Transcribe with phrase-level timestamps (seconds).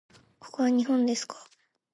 [0.39, 1.35] ここは日本ですか？